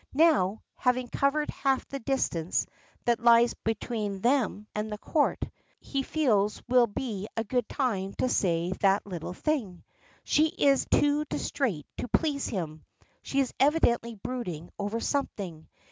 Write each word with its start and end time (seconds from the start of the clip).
Now, 0.15 0.63
having 0.77 1.09
covered 1.09 1.51
half 1.51 1.87
the 1.87 1.99
distance 1.99 2.65
that 3.05 3.19
lies 3.19 3.53
between 3.53 4.21
them 4.21 4.65
and 4.73 4.91
the 4.91 4.97
Court, 4.97 5.45
he 5.79 6.01
feels 6.01 6.59
will 6.67 6.87
be 6.87 7.27
a 7.37 7.43
good 7.43 7.69
time 7.69 8.13
to 8.15 8.27
say 8.27 8.71
that 8.79 9.05
little 9.05 9.35
thing. 9.35 9.83
She 10.23 10.47
is 10.47 10.87
too 10.89 11.25
distrait 11.25 11.85
to 11.99 12.07
please 12.07 12.47
him. 12.47 12.83
She 13.21 13.41
is 13.41 13.53
evidently 13.59 14.15
brooding 14.15 14.71
over 14.79 14.99
something. 14.99 15.69